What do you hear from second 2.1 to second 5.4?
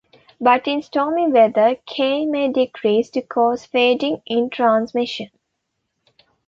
may decrease to cause fading in transmission.